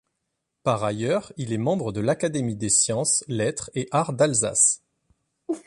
Par 0.63 0.83
ailleurs, 0.83 1.31
il 1.37 1.53
est 1.53 1.59
membre 1.59 1.91
de 1.91 2.01
l'Académie 2.01 2.55
des 2.55 2.69
sciences, 2.69 3.23
lettres 3.27 3.69
et 3.75 3.87
arts 3.91 4.13
d'Alsace. 4.13 4.81